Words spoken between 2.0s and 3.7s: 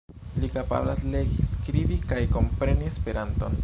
kaj kompreni Esperanton.